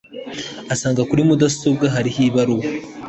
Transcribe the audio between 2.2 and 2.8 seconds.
ibaruwa